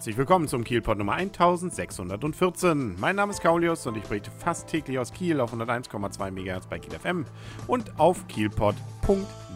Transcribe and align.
Herzlich 0.00 0.16
willkommen 0.16 0.48
zum 0.48 0.64
Kielpot 0.64 0.96
Nummer 0.96 1.12
1614. 1.12 2.96
Mein 2.98 3.16
Name 3.16 3.32
ist 3.32 3.42
Kaulius 3.42 3.86
und 3.86 3.98
ich 3.98 4.04
berichte 4.04 4.30
fast 4.30 4.66
täglich 4.66 4.98
aus 4.98 5.12
Kiel 5.12 5.40
auf 5.40 5.52
101,2 5.52 6.30
MHz 6.30 6.68
bei 6.68 6.78
Kiel 6.78 6.98
FM 6.98 7.26
und 7.66 8.00
auf 8.00 8.26
kielpot.de. 8.26 9.49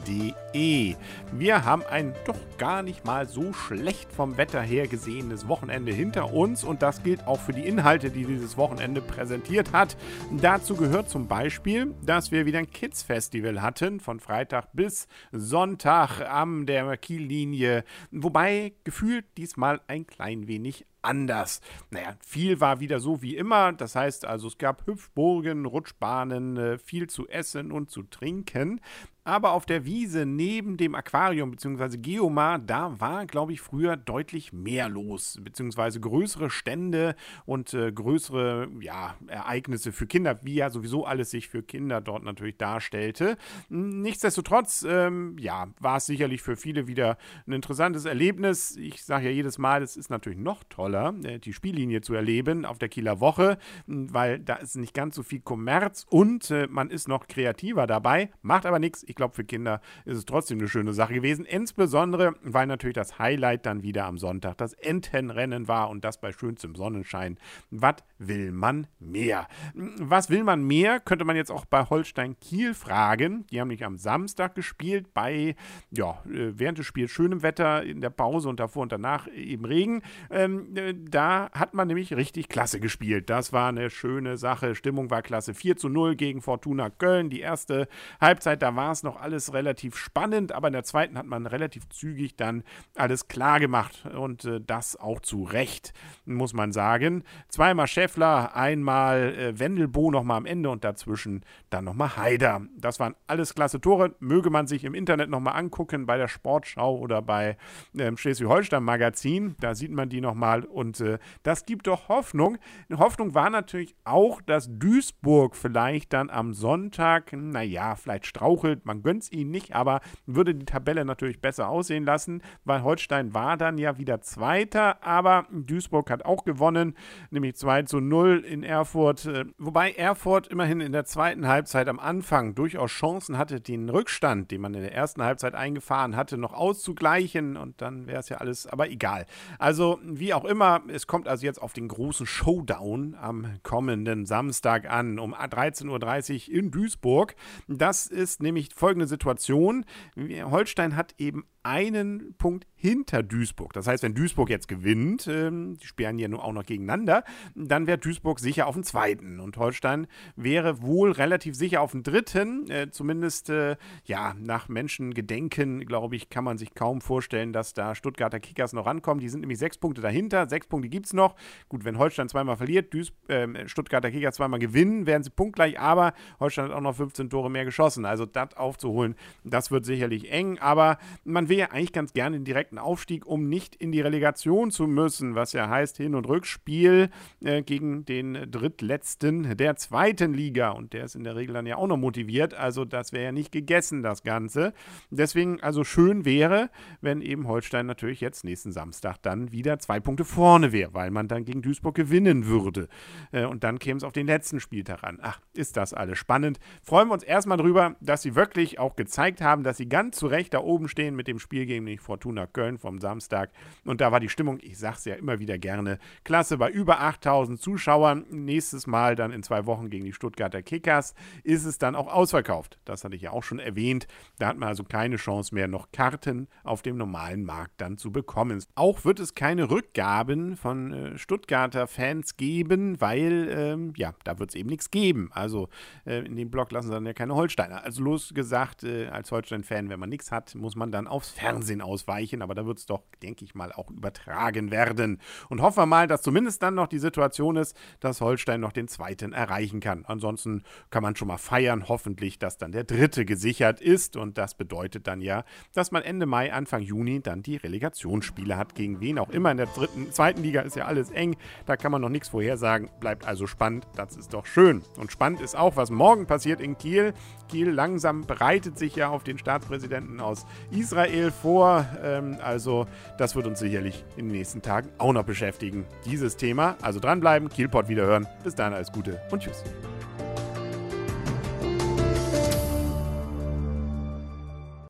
Wir 1.32 1.64
haben 1.64 1.82
ein 1.82 2.14
doch 2.26 2.36
gar 2.58 2.82
nicht 2.82 3.04
mal 3.04 3.28
so 3.28 3.52
schlecht 3.52 4.12
vom 4.12 4.36
Wetter 4.36 4.60
her 4.60 4.86
gesehenes 4.86 5.48
Wochenende 5.48 5.92
hinter 5.92 6.32
uns 6.32 6.64
und 6.64 6.82
das 6.82 7.02
gilt 7.02 7.26
auch 7.26 7.40
für 7.40 7.52
die 7.52 7.66
Inhalte, 7.66 8.10
die 8.10 8.24
dieses 8.24 8.56
Wochenende 8.56 9.00
präsentiert 9.00 9.72
hat. 9.72 9.96
Dazu 10.30 10.76
gehört 10.76 11.10
zum 11.10 11.26
Beispiel, 11.26 11.94
dass 12.02 12.30
wir 12.30 12.46
wieder 12.46 12.58
ein 12.58 12.70
Kids 12.70 13.02
Festival 13.02 13.62
hatten, 13.62 14.00
von 14.00 14.20
Freitag 14.20 14.68
bis 14.72 15.08
Sonntag 15.32 16.20
am 16.20 16.66
der 16.66 16.96
Kiellinie, 16.96 17.84
wobei 18.10 18.74
gefühlt 18.84 19.24
diesmal 19.36 19.80
ein 19.86 20.06
klein 20.06 20.46
wenig 20.46 20.86
anders. 21.02 21.60
Naja, 21.90 22.16
viel 22.20 22.60
war 22.60 22.80
wieder 22.80 22.98
so 22.98 23.20
wie 23.20 23.36
immer. 23.36 23.72
Das 23.72 23.94
heißt 23.94 24.24
also, 24.24 24.48
es 24.48 24.56
gab 24.56 24.86
Hüpfburgen, 24.86 25.66
Rutschbahnen, 25.66 26.78
viel 26.78 27.08
zu 27.08 27.28
essen 27.28 27.72
und 27.72 27.90
zu 27.90 28.04
trinken. 28.04 28.80
Aber 29.26 29.52
auf 29.52 29.64
der 29.64 29.86
Wiese 29.86 30.26
neben 30.26 30.76
dem 30.76 30.94
Aquarium 30.94 31.50
bzw. 31.50 31.96
Geomar, 31.96 32.58
da 32.58 33.00
war, 33.00 33.24
glaube 33.24 33.54
ich, 33.54 33.62
früher 33.62 33.96
deutlich 33.96 34.52
mehr 34.52 34.90
los, 34.90 35.38
beziehungsweise 35.42 35.98
größere 35.98 36.50
Stände 36.50 37.16
und 37.46 37.72
äh, 37.72 37.90
größere 37.90 38.68
ja, 38.80 39.16
Ereignisse 39.26 39.92
für 39.92 40.06
Kinder, 40.06 40.40
wie 40.42 40.56
ja 40.56 40.68
sowieso 40.68 41.06
alles 41.06 41.30
sich 41.30 41.48
für 41.48 41.62
Kinder 41.62 42.02
dort 42.02 42.22
natürlich 42.22 42.58
darstellte. 42.58 43.38
Nichtsdestotrotz, 43.70 44.84
ähm, 44.86 45.36
ja, 45.38 45.68
war 45.80 45.96
es 45.96 46.04
sicherlich 46.04 46.42
für 46.42 46.56
viele 46.56 46.86
wieder 46.86 47.16
ein 47.46 47.52
interessantes 47.52 48.04
Erlebnis. 48.04 48.76
Ich 48.76 49.02
sage 49.04 49.26
ja 49.26 49.30
jedes 49.30 49.56
Mal, 49.56 49.82
es 49.82 49.96
ist 49.96 50.10
natürlich 50.10 50.38
noch 50.38 50.64
toller, 50.64 51.14
äh, 51.24 51.38
die 51.38 51.54
Spiellinie 51.54 52.02
zu 52.02 52.12
erleben 52.12 52.66
auf 52.66 52.78
der 52.78 52.90
Kieler 52.90 53.20
Woche, 53.20 53.56
weil 53.86 54.38
da 54.38 54.56
ist 54.56 54.76
nicht 54.76 54.92
ganz 54.92 55.14
so 55.14 55.22
viel 55.22 55.40
Kommerz 55.40 56.04
und 56.10 56.50
äh, 56.50 56.66
man 56.68 56.90
ist 56.90 57.08
noch 57.08 57.26
kreativer 57.26 57.86
dabei, 57.86 58.30
macht 58.42 58.66
aber 58.66 58.78
nichts 58.78 59.02
ich 59.14 59.16
glaube, 59.16 59.34
für 59.34 59.44
Kinder 59.44 59.80
ist 60.04 60.16
es 60.16 60.24
trotzdem 60.24 60.58
eine 60.58 60.66
schöne 60.66 60.92
Sache 60.92 61.14
gewesen. 61.14 61.44
Insbesondere, 61.44 62.34
weil 62.42 62.66
natürlich 62.66 62.96
das 62.96 63.20
Highlight 63.20 63.64
dann 63.64 63.84
wieder 63.84 64.06
am 64.06 64.18
Sonntag 64.18 64.58
das 64.58 64.72
Entenrennen 64.72 65.68
war 65.68 65.88
und 65.88 66.04
das 66.04 66.20
bei 66.20 66.32
schönstem 66.32 66.74
Sonnenschein. 66.74 67.38
Was 67.70 67.96
will 68.18 68.50
man 68.50 68.88
mehr? 68.98 69.46
Was 69.74 70.30
will 70.30 70.42
man 70.42 70.64
mehr, 70.64 70.98
könnte 70.98 71.24
man 71.24 71.36
jetzt 71.36 71.52
auch 71.52 71.64
bei 71.64 71.84
Holstein 71.84 72.36
Kiel 72.40 72.74
fragen. 72.74 73.46
Die 73.52 73.60
haben 73.60 73.68
nicht 73.68 73.84
am 73.84 73.98
Samstag 73.98 74.56
gespielt, 74.56 75.14
bei, 75.14 75.54
ja, 75.92 76.20
äh, 76.26 76.58
während 76.58 76.78
des 76.78 76.86
Spiels 76.86 77.12
schönem 77.12 77.44
Wetter, 77.44 77.84
in 77.84 78.00
der 78.00 78.10
Pause 78.10 78.48
und 78.48 78.58
davor 78.58 78.82
und 78.82 78.90
danach 78.90 79.28
eben 79.28 79.64
Regen. 79.64 80.02
Ähm, 80.28 80.76
äh, 80.76 80.92
da 80.92 81.52
hat 81.52 81.74
man 81.74 81.86
nämlich 81.86 82.16
richtig 82.16 82.48
klasse 82.48 82.80
gespielt. 82.80 83.30
Das 83.30 83.52
war 83.52 83.68
eine 83.68 83.90
schöne 83.90 84.38
Sache. 84.38 84.74
Stimmung 84.74 85.10
war 85.10 85.22
klasse. 85.22 85.54
4 85.54 85.76
zu 85.76 85.88
0 85.88 86.16
gegen 86.16 86.42
Fortuna 86.42 86.90
Köln. 86.90 87.30
Die 87.30 87.40
erste 87.40 87.86
Halbzeit, 88.20 88.60
da 88.60 88.74
war 88.74 88.90
es 88.90 89.03
noch 89.04 89.20
alles 89.20 89.52
relativ 89.52 89.96
spannend, 89.96 90.52
aber 90.52 90.68
in 90.68 90.72
der 90.72 90.84
zweiten 90.84 91.16
hat 91.16 91.26
man 91.26 91.46
relativ 91.46 91.88
zügig 91.88 92.36
dann 92.36 92.64
alles 92.96 93.28
klar 93.28 93.60
gemacht 93.60 94.04
und 94.06 94.44
äh, 94.44 94.60
das 94.60 94.96
auch 94.96 95.20
zu 95.20 95.44
Recht, 95.44 95.92
muss 96.24 96.52
man 96.52 96.72
sagen. 96.72 97.22
Zweimal 97.48 97.86
Scheffler, 97.86 98.56
einmal 98.56 99.34
äh, 99.34 99.58
Wendelbo 99.58 100.10
nochmal 100.10 100.38
am 100.38 100.46
Ende 100.46 100.70
und 100.70 100.84
dazwischen 100.84 101.44
dann 101.70 101.84
nochmal 101.84 102.16
Haider. 102.16 102.62
Das 102.76 102.98
waren 102.98 103.14
alles 103.26 103.54
klasse 103.54 103.80
Tore, 103.80 104.14
möge 104.18 104.50
man 104.50 104.66
sich 104.66 104.84
im 104.84 104.94
Internet 104.94 105.30
nochmal 105.30 105.56
angucken 105.56 106.06
bei 106.06 106.16
der 106.16 106.28
Sportschau 106.28 106.96
oder 106.98 107.22
bei 107.22 107.56
ähm, 107.96 108.16
Schleswig-Holstein-Magazin, 108.16 109.56
da 109.60 109.74
sieht 109.74 109.92
man 109.92 110.08
die 110.08 110.20
nochmal 110.20 110.64
und 110.64 111.00
äh, 111.00 111.18
das 111.42 111.66
gibt 111.66 111.86
doch 111.86 112.08
Hoffnung. 112.08 112.58
Hoffnung 112.96 113.34
war 113.34 113.50
natürlich 113.50 113.94
auch, 114.04 114.40
dass 114.42 114.68
Duisburg 114.70 115.56
vielleicht 115.56 116.12
dann 116.12 116.30
am 116.30 116.54
Sonntag, 116.54 117.32
naja, 117.32 117.96
vielleicht 117.96 118.26
strauchelt, 118.26 118.86
man 118.86 118.93
man 118.94 119.02
gönnt 119.02 119.24
es 119.24 119.32
ihnen 119.32 119.50
nicht, 119.50 119.74
aber 119.74 120.00
würde 120.26 120.54
die 120.54 120.66
Tabelle 120.66 121.04
natürlich 121.04 121.40
besser 121.40 121.68
aussehen 121.68 122.04
lassen, 122.04 122.42
weil 122.64 122.82
Holstein 122.82 123.34
war 123.34 123.56
dann 123.56 123.78
ja 123.78 123.98
wieder 123.98 124.20
Zweiter, 124.20 125.04
aber 125.04 125.46
Duisburg 125.50 126.10
hat 126.10 126.24
auch 126.24 126.44
gewonnen, 126.44 126.96
nämlich 127.30 127.56
2 127.56 127.82
zu 127.82 128.00
0 128.00 128.44
in 128.48 128.62
Erfurt. 128.62 129.26
Äh, 129.26 129.46
wobei 129.58 129.92
Erfurt 129.92 130.46
immerhin 130.48 130.80
in 130.80 130.92
der 130.92 131.04
zweiten 131.04 131.48
Halbzeit 131.48 131.88
am 131.88 131.98
Anfang 131.98 132.54
durchaus 132.54 132.92
Chancen 132.92 133.36
hatte, 133.36 133.60
den 133.60 133.88
Rückstand, 133.88 134.50
den 134.50 134.60
man 134.60 134.74
in 134.74 134.82
der 134.82 134.94
ersten 134.94 135.22
Halbzeit 135.22 135.54
eingefahren 135.54 136.14
hatte, 136.14 136.38
noch 136.38 136.52
auszugleichen 136.52 137.56
und 137.56 137.80
dann 137.82 138.06
wäre 138.06 138.20
es 138.20 138.28
ja 138.28 138.36
alles, 138.38 138.66
aber 138.66 138.90
egal. 138.90 139.26
Also, 139.58 139.98
wie 140.04 140.34
auch 140.34 140.44
immer, 140.44 140.82
es 140.88 141.06
kommt 141.06 141.26
also 141.26 141.44
jetzt 141.44 141.60
auf 141.60 141.72
den 141.72 141.88
großen 141.88 142.26
Showdown 142.26 143.16
am 143.20 143.58
kommenden 143.62 144.26
Samstag 144.26 144.88
an, 144.88 145.18
um 145.18 145.34
13.30 145.34 146.48
Uhr 146.48 146.54
in 146.54 146.70
Duisburg. 146.70 147.34
Das 147.66 148.06
ist 148.06 148.42
nämlich 148.42 148.70
folgende 148.84 149.06
Situation. 149.06 149.86
Holstein 150.14 150.94
hat 150.94 151.14
eben 151.16 151.44
einen 151.64 152.34
Punkt 152.36 152.66
hinter 152.76 153.22
Duisburg. 153.22 153.72
Das 153.72 153.86
heißt, 153.86 154.02
wenn 154.02 154.14
Duisburg 154.14 154.50
jetzt 154.50 154.68
gewinnt, 154.68 155.26
ähm, 155.26 155.78
die 155.78 155.86
spielen 155.86 156.18
ja 156.18 156.28
nur 156.28 156.44
auch 156.44 156.52
noch 156.52 156.66
gegeneinander, 156.66 157.24
dann 157.54 157.86
wäre 157.86 157.96
Duisburg 157.96 158.38
sicher 158.38 158.66
auf 158.66 158.74
dem 158.74 158.84
zweiten. 158.84 159.40
Und 159.40 159.56
Holstein 159.56 160.06
wäre 160.36 160.82
wohl 160.82 161.10
relativ 161.10 161.54
sicher 161.54 161.80
auf 161.80 161.92
dem 161.92 162.02
dritten. 162.02 162.70
Äh, 162.70 162.90
zumindest, 162.90 163.48
äh, 163.48 163.76
ja, 164.04 164.34
nach 164.38 164.68
Menschengedenken, 164.68 165.86
glaube 165.86 166.16
ich, 166.16 166.28
kann 166.28 166.44
man 166.44 166.58
sich 166.58 166.74
kaum 166.74 167.00
vorstellen, 167.00 167.54
dass 167.54 167.72
da 167.72 167.94
Stuttgarter 167.94 168.40
Kickers 168.40 168.74
noch 168.74 168.84
rankommen. 168.84 169.20
Die 169.20 169.30
sind 169.30 169.40
nämlich 169.40 169.58
sechs 169.58 169.78
Punkte 169.78 170.02
dahinter. 170.02 170.46
Sechs 170.50 170.66
Punkte 170.66 170.90
gibt 170.90 171.06
es 171.06 171.14
noch. 171.14 171.34
Gut, 171.70 171.86
wenn 171.86 171.96
Holstein 171.96 172.28
zweimal 172.28 172.58
verliert, 172.58 172.92
Duis 172.92 173.14
äh, 173.28 173.66
Stuttgarter 173.66 174.10
Kickers 174.10 174.34
zweimal 174.34 174.60
gewinnen, 174.60 175.06
wären 175.06 175.22
sie 175.22 175.30
punktgleich. 175.30 175.80
Aber 175.80 176.12
Holstein 176.38 176.66
hat 176.66 176.72
auch 176.72 176.82
noch 176.82 176.96
15 176.96 177.30
Tore 177.30 177.50
mehr 177.50 177.64
geschossen. 177.64 178.04
Also 178.04 178.26
das 178.26 178.54
aufzuholen, 178.74 179.14
das 179.44 179.70
wird 179.70 179.84
sicherlich 179.84 180.30
eng. 180.30 180.58
Aber 180.58 180.98
man 181.24 181.48
will 181.48 181.58
ja 181.58 181.70
eigentlich 181.70 181.92
ganz 181.92 182.12
gerne 182.12 182.36
den 182.36 182.44
direkten 182.44 182.78
Aufstieg, 182.78 183.26
um 183.26 183.48
nicht 183.48 183.76
in 183.76 183.92
die 183.92 184.00
Relegation 184.00 184.70
zu 184.70 184.86
müssen, 184.86 185.34
was 185.34 185.52
ja 185.52 185.68
heißt 185.68 185.96
Hin- 185.96 186.14
und 186.14 186.28
Rückspiel 186.28 187.10
äh, 187.44 187.62
gegen 187.62 188.04
den 188.04 188.50
drittletzten 188.50 189.56
der 189.56 189.76
zweiten 189.76 190.34
Liga. 190.34 190.70
Und 190.70 190.92
der 190.92 191.04
ist 191.04 191.14
in 191.14 191.24
der 191.24 191.36
Regel 191.36 191.54
dann 191.54 191.66
ja 191.66 191.76
auch 191.76 191.86
noch 191.86 191.96
motiviert. 191.96 192.54
Also 192.54 192.84
das 192.84 193.12
wäre 193.12 193.24
ja 193.24 193.32
nicht 193.32 193.52
gegessen, 193.52 194.02
das 194.02 194.22
Ganze. 194.22 194.72
Deswegen 195.10 195.60
also 195.60 195.84
schön 195.84 196.24
wäre, 196.24 196.70
wenn 197.00 197.20
eben 197.20 197.46
Holstein 197.46 197.86
natürlich 197.86 198.20
jetzt 198.20 198.44
nächsten 198.44 198.72
Samstag 198.72 199.18
dann 199.22 199.52
wieder 199.52 199.78
zwei 199.78 200.00
Punkte 200.00 200.24
vorne 200.24 200.72
wäre, 200.72 200.94
weil 200.94 201.10
man 201.10 201.28
dann 201.28 201.44
gegen 201.44 201.62
Duisburg 201.62 201.94
gewinnen 201.94 202.46
würde. 202.46 202.88
Äh, 203.30 203.44
und 203.44 203.62
dann 203.62 203.78
käme 203.78 203.98
es 203.98 204.04
auf 204.04 204.12
den 204.12 204.26
letzten 204.26 204.58
Spieltag 204.58 205.04
an. 205.04 205.18
Ach, 205.22 205.38
ist 205.52 205.76
das 205.76 205.94
alles 205.94 206.18
spannend. 206.18 206.58
Freuen 206.82 207.08
wir 207.08 207.14
uns 207.14 207.22
erstmal 207.22 207.58
drüber, 207.58 207.96
dass 208.00 208.22
sie 208.22 208.34
wirklich 208.34 208.63
auch 208.78 208.96
gezeigt 208.96 209.40
haben, 209.40 209.62
dass 209.62 209.76
sie 209.76 209.88
ganz 209.88 210.16
zu 210.16 210.26
Recht 210.26 210.54
da 210.54 210.60
oben 210.60 210.88
stehen 210.88 211.14
mit 211.14 211.28
dem 211.28 211.38
Spiel 211.38 211.66
gegen 211.66 211.86
die 211.86 211.98
Fortuna 211.98 212.46
Köln 212.46 212.78
vom 212.78 212.98
Samstag. 212.98 213.50
Und 213.84 214.00
da 214.00 214.12
war 214.12 214.20
die 214.20 214.28
Stimmung, 214.28 214.58
ich 214.60 214.78
sage 214.78 214.96
es 214.98 215.04
ja 215.04 215.14
immer 215.14 215.38
wieder 215.38 215.58
gerne, 215.58 215.98
klasse 216.24 216.58
bei 216.58 216.70
über 216.70 217.00
8000 217.00 217.60
Zuschauern. 217.60 218.24
Nächstes 218.30 218.86
Mal 218.86 219.14
dann 219.14 219.32
in 219.32 219.42
zwei 219.42 219.66
Wochen 219.66 219.90
gegen 219.90 220.04
die 220.04 220.12
Stuttgarter 220.12 220.62
Kickers 220.62 221.14
ist 221.42 221.64
es 221.64 221.78
dann 221.78 221.94
auch 221.94 222.12
ausverkauft. 222.12 222.78
Das 222.84 223.04
hatte 223.04 223.16
ich 223.16 223.22
ja 223.22 223.30
auch 223.30 223.42
schon 223.42 223.58
erwähnt. 223.58 224.06
Da 224.38 224.48
hat 224.48 224.58
man 224.58 224.68
also 224.68 224.84
keine 224.84 225.16
Chance 225.16 225.54
mehr, 225.54 225.68
noch 225.68 225.92
Karten 225.92 226.48
auf 226.62 226.82
dem 226.82 226.96
normalen 226.96 227.44
Markt 227.44 227.80
dann 227.80 227.98
zu 227.98 228.10
bekommen. 228.12 228.62
Auch 228.74 229.04
wird 229.04 229.20
es 229.20 229.34
keine 229.34 229.70
Rückgaben 229.70 230.56
von 230.56 230.92
äh, 230.92 231.18
Stuttgarter 231.18 231.86
Fans 231.86 232.36
geben, 232.36 233.00
weil 233.00 233.48
ähm, 233.50 233.92
ja, 233.96 234.14
da 234.24 234.38
wird 234.38 234.50
es 234.50 234.56
eben 234.56 234.68
nichts 234.68 234.90
geben. 234.90 235.30
Also 235.32 235.68
äh, 236.06 236.24
in 236.24 236.36
dem 236.36 236.50
Block 236.50 236.72
lassen 236.72 236.88
sie 236.88 236.94
dann 236.94 237.06
ja 237.06 237.12
keine 237.12 237.34
Holsteiner. 237.34 237.84
Also 237.84 238.02
losgesagt, 238.44 238.84
äh, 238.84 239.08
als 239.08 239.30
Holstein-Fan, 239.32 239.88
wenn 239.88 239.98
man 239.98 240.08
nichts 240.08 240.30
hat, 240.30 240.54
muss 240.54 240.76
man 240.76 240.92
dann 240.92 241.06
aufs 241.06 241.30
Fernsehen 241.30 241.80
ausweichen. 241.80 242.42
Aber 242.42 242.54
da 242.54 242.66
wird 242.66 242.78
es 242.78 242.86
doch, 242.86 243.02
denke 243.22 243.44
ich 243.44 243.54
mal, 243.54 243.72
auch 243.72 243.90
übertragen 243.90 244.70
werden. 244.70 245.20
Und 245.48 245.60
hoffen 245.60 245.78
wir 245.78 245.86
mal, 245.86 246.06
dass 246.06 246.22
zumindest 246.22 246.62
dann 246.62 246.74
noch 246.74 246.86
die 246.86 246.98
Situation 246.98 247.56
ist, 247.56 247.76
dass 248.00 248.20
Holstein 248.20 248.60
noch 248.60 248.72
den 248.72 248.88
zweiten 248.88 249.32
erreichen 249.32 249.80
kann. 249.80 250.04
Ansonsten 250.06 250.62
kann 250.90 251.02
man 251.02 251.16
schon 251.16 251.28
mal 251.28 251.38
feiern, 251.38 251.88
hoffentlich, 251.88 252.38
dass 252.38 252.58
dann 252.58 252.72
der 252.72 252.84
dritte 252.84 253.24
gesichert 253.24 253.80
ist. 253.80 254.16
Und 254.16 254.38
das 254.38 254.54
bedeutet 254.54 255.06
dann 255.06 255.20
ja, 255.20 255.44
dass 255.72 255.90
man 255.90 256.02
Ende 256.02 256.26
Mai, 256.26 256.52
Anfang 256.52 256.82
Juni 256.82 257.20
dann 257.20 257.42
die 257.42 257.56
Relegationsspiele 257.56 258.56
hat, 258.56 258.74
gegen 258.74 259.00
wen 259.00 259.18
auch 259.18 259.30
immer. 259.30 259.50
In 259.50 259.56
der 259.56 259.66
dritten, 259.66 260.12
zweiten 260.12 260.42
Liga 260.42 260.60
ist 260.60 260.76
ja 260.76 260.84
alles 260.84 261.10
eng. 261.10 261.36
Da 261.66 261.76
kann 261.76 261.92
man 261.92 262.00
noch 262.00 262.08
nichts 262.08 262.28
vorhersagen. 262.28 262.90
Bleibt 263.00 263.26
also 263.26 263.46
spannend. 263.46 263.86
Das 263.96 264.16
ist 264.16 264.34
doch 264.34 264.46
schön. 264.46 264.82
Und 264.96 265.12
spannend 265.12 265.40
ist 265.40 265.56
auch, 265.56 265.76
was 265.76 265.90
morgen 265.90 266.26
passiert 266.26 266.60
in 266.60 266.76
Kiel. 266.76 267.14
Kiel 267.48 267.70
langsam 267.70 268.26
bereitet 268.34 268.78
sich 268.78 268.96
ja 268.96 269.08
auf 269.08 269.22
den 269.22 269.38
Staatspräsidenten 269.38 270.20
aus 270.20 270.44
Israel 270.70 271.30
vor. 271.30 271.86
Ähm, 272.02 272.38
also 272.42 272.86
das 273.18 273.36
wird 273.36 273.46
uns 273.46 273.60
sicherlich 273.60 274.04
in 274.16 274.28
den 274.28 274.36
nächsten 274.36 274.62
Tagen 274.62 274.88
auch 274.98 275.12
noch 275.12 275.24
beschäftigen, 275.24 275.86
dieses 276.04 276.36
Thema. 276.36 276.76
Also 276.82 277.00
dranbleiben, 277.00 277.48
Kielpot 277.48 277.88
wiederhören. 277.88 278.26
Bis 278.42 278.54
dann, 278.54 278.72
alles 278.72 278.90
Gute 278.90 279.20
und 279.30 279.42
tschüss. 279.42 279.62